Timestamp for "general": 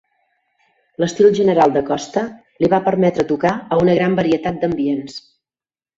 1.39-1.75